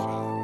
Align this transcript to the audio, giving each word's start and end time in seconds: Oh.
Oh. 0.00 0.37